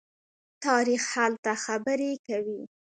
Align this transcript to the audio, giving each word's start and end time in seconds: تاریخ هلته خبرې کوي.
تاریخ 0.65 1.01
هلته 1.15 1.51
خبرې 1.65 2.11
کوي. 2.27 2.61